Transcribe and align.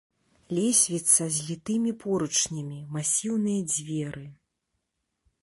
Лесвіца 0.59 1.27
з 1.35 1.45
літымі 1.49 1.91
поручнямі, 2.05 2.79
масіўныя 2.97 3.61
дзверы. 3.71 4.27